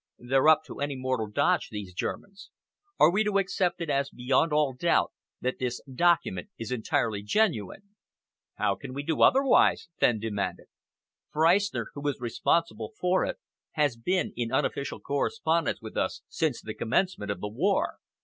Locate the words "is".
6.57-6.71, 12.07-12.19